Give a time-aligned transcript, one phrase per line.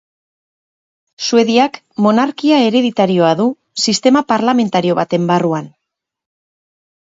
[1.25, 3.47] Suediak monarkia hereditarioa du,
[3.85, 5.71] sistema parlamentario baten barruan.